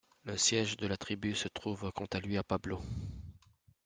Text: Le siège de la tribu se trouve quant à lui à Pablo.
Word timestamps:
Le 0.23 0.35
siège 0.35 0.77
de 0.77 0.87
la 0.87 0.97
tribu 0.97 1.35
se 1.35 1.47
trouve 1.47 1.91
quant 1.91 2.07
à 2.11 2.19
lui 2.19 2.35
à 2.35 2.43
Pablo. 2.43 2.81